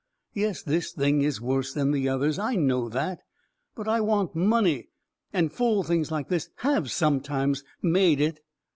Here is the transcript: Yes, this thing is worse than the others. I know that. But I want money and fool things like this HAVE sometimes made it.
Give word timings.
Yes, 0.33 0.63
this 0.63 0.91
thing 0.93 1.21
is 1.21 1.39
worse 1.39 1.73
than 1.75 1.91
the 1.91 2.09
others. 2.09 2.39
I 2.39 2.55
know 2.55 2.89
that. 2.89 3.21
But 3.75 3.87
I 3.87 4.01
want 4.01 4.33
money 4.35 4.89
and 5.31 5.53
fool 5.53 5.83
things 5.83 6.09
like 6.09 6.27
this 6.27 6.49
HAVE 6.61 6.89
sometimes 6.89 7.63
made 7.83 8.19
it. 8.19 8.39